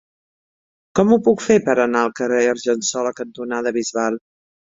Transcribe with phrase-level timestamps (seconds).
[0.99, 4.21] Com ho puc fer per anar al carrer Argensola cantonada Bisbal?